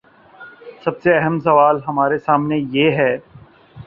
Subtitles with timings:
[0.83, 3.15] سب سے اہم سوال ہمارے سامنے یہ ہے۔